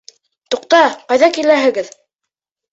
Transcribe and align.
Туҡта, 0.55 0.79
ҡайҙа 1.13 1.31
киләһегеҙ? 1.37 1.95